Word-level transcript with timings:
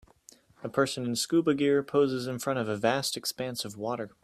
A 0.63 0.67
person 0.69 1.05
in 1.05 1.15
SCUBA 1.15 1.53
gear 1.53 1.83
poses 1.83 2.25
in 2.25 2.39
front 2.39 2.57
of 2.57 2.67
a 2.67 2.75
vast 2.75 3.15
expanse 3.15 3.63
of 3.63 3.77
water 3.77 4.09